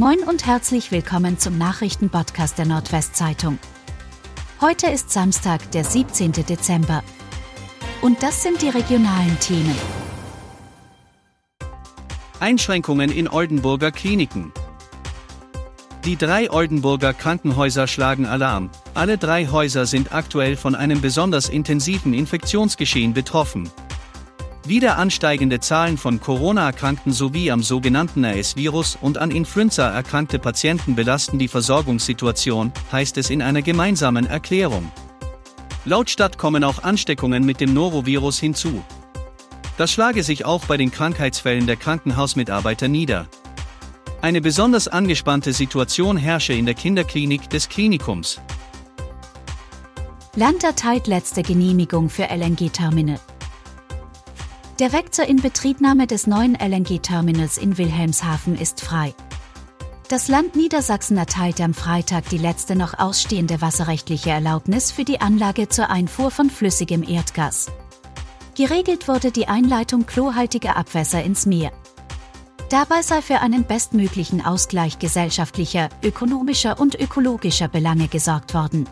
[0.00, 3.58] Moin und herzlich willkommen zum Nachrichtenpodcast der Nordwestzeitung.
[4.58, 6.32] Heute ist Samstag, der 17.
[6.32, 7.02] Dezember.
[8.00, 9.76] Und das sind die regionalen Themen.
[12.40, 14.54] Einschränkungen in Oldenburger Kliniken.
[16.06, 18.70] Die drei Oldenburger Krankenhäuser schlagen Alarm.
[18.94, 23.68] Alle drei Häuser sind aktuell von einem besonders intensiven Infektionsgeschehen betroffen.
[24.70, 31.40] Wieder ansteigende Zahlen von Corona-Erkrankten sowie am sogenannten RS-Virus und an Influenza erkrankte Patienten belasten
[31.40, 34.92] die Versorgungssituation, heißt es in einer gemeinsamen Erklärung.
[35.84, 38.84] Laut Stadt kommen auch Ansteckungen mit dem Norovirus hinzu.
[39.76, 43.26] Das schlage sich auch bei den Krankheitsfällen der Krankenhausmitarbeiter nieder.
[44.22, 48.40] Eine besonders angespannte Situation herrsche in der Kinderklinik des Klinikums.
[50.36, 53.18] Land erteilt letzte Genehmigung für LNG-Terminal.
[54.80, 59.14] Der Weg zur Inbetriebnahme des neuen LNG-Terminals in Wilhelmshaven ist frei.
[60.08, 65.68] Das Land Niedersachsen erteilte am Freitag die letzte noch ausstehende wasserrechtliche Erlaubnis für die Anlage
[65.68, 67.66] zur Einfuhr von flüssigem Erdgas.
[68.56, 71.72] Geregelt wurde die Einleitung chlorhaltiger Abwässer ins Meer.
[72.70, 78.88] Dabei sei für einen bestmöglichen Ausgleich gesellschaftlicher, ökonomischer und ökologischer Belange gesorgt worden.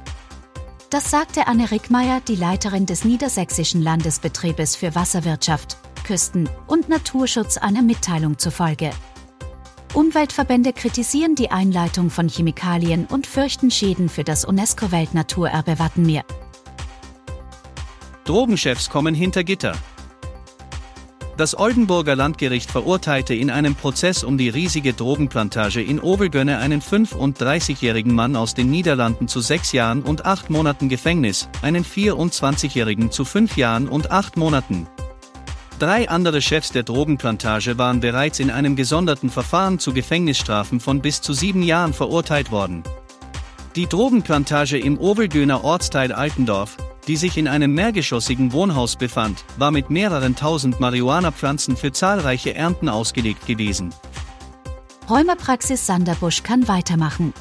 [0.91, 7.83] Das sagte Anne Rickmeier, die Leiterin des Niedersächsischen Landesbetriebes für Wasserwirtschaft, Küsten- und Naturschutz einer
[7.83, 8.93] Mitteilung zufolge.
[9.93, 16.25] Umweltverbände kritisieren die Einleitung von Chemikalien und fürchten Schäden für das UNESCO-Weltnaturerbe Wattenmeer.
[18.25, 19.77] Drogenchefs kommen hinter Gitter.
[21.39, 28.13] Das Oldenburger Landgericht verurteilte in einem Prozess um die riesige Drogenplantage in Obergönne einen 35-jährigen
[28.13, 33.57] Mann aus den Niederlanden zu sechs Jahren und acht Monaten Gefängnis, einen 24-jährigen zu fünf
[33.57, 34.89] Jahren und acht Monaten.
[35.79, 41.21] Drei andere Chefs der Drogenplantage waren bereits in einem gesonderten Verfahren zu Gefängnisstrafen von bis
[41.21, 42.83] zu sieben Jahren verurteilt worden.
[43.77, 46.77] Die Drogenplantage im Obergöner Ortsteil Altendorf,
[47.09, 52.89] die sich in einem mehrgeschossigen Wohnhaus befand, war mit mehreren tausend Marihuana-Pflanzen für zahlreiche Ernten
[52.89, 53.95] ausgelegt gewesen.
[55.09, 57.33] Rheumapraxis Sanderbusch kann weitermachen.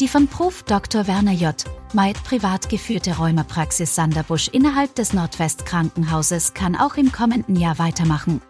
[0.00, 0.64] Die von Prof.
[0.64, 1.06] Dr.
[1.06, 1.54] Werner J.
[1.92, 8.42] Meid privat geführte Rheumapraxis Sanderbusch innerhalb des Nordwestkrankenhauses kann auch im kommenden Jahr weitermachen.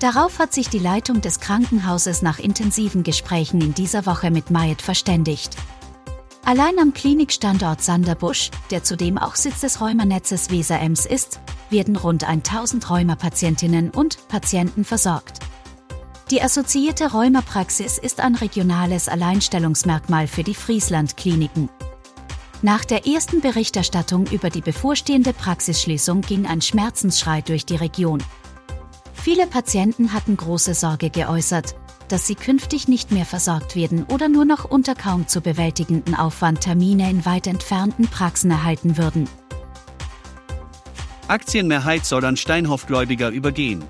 [0.00, 4.82] Darauf hat sich die Leitung des Krankenhauses nach intensiven Gesprächen in dieser Woche mit Maid
[4.82, 5.56] verständigt.
[6.44, 12.90] Allein am Klinikstandort Sanderbusch, der zudem auch Sitz des Rheumanetzes Weser-Ems ist, werden rund 1000
[12.90, 15.38] Rheumapatientinnen und Patienten versorgt.
[16.30, 21.68] Die assoziierte Rheumapraxis ist ein regionales Alleinstellungsmerkmal für die Friesland-Kliniken.
[22.60, 28.22] Nach der ersten Berichterstattung über die bevorstehende Praxisschließung ging ein Schmerzensschrei durch die Region.
[29.14, 31.76] Viele Patienten hatten große Sorge geäußert,
[32.08, 36.60] dass sie künftig nicht mehr versorgt werden oder nur noch unter kaum zu bewältigenden Aufwand
[36.60, 39.28] Termine in weit entfernten Praxen erhalten würden.
[41.28, 43.84] Aktienmehrheit soll an Steinhoff-Gläubiger übergehen.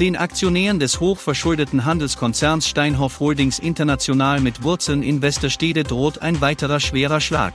[0.00, 6.80] Den Aktionären des hochverschuldeten Handelskonzerns Steinhoff Holdings International mit Wurzeln in Westerstede droht ein weiterer
[6.80, 7.54] schwerer Schlag.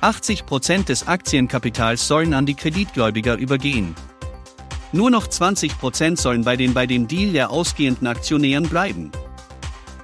[0.00, 3.94] 80 Prozent des Aktienkapitals sollen an die Kreditgläubiger übergehen.
[4.94, 9.10] Nur noch 20% sollen bei den bei dem Deal der ausgehenden Aktionären bleiben.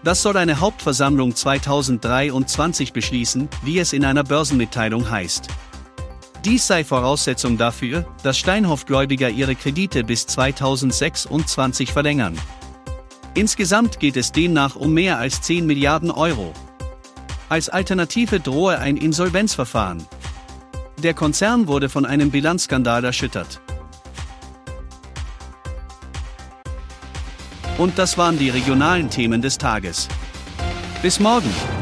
[0.02, 5.46] Das soll eine Hauptversammlung 2023 beschließen, wie es in einer Börsenmitteilung heißt.
[6.44, 12.36] Dies sei Voraussetzung dafür, dass Steinhoff-Gläubiger ihre Kredite bis 2026 verlängern.
[13.34, 16.52] Insgesamt geht es demnach um mehr als 10 Milliarden Euro.
[17.48, 20.04] Als Alternative drohe ein Insolvenzverfahren.
[20.98, 23.60] Der Konzern wurde von einem Bilanzskandal erschüttert.
[27.80, 30.06] Und das waren die regionalen Themen des Tages.
[31.00, 31.79] Bis morgen!